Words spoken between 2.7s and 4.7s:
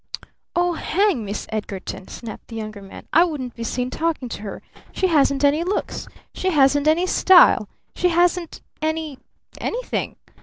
Man. "I wouldn't be seen talking to her!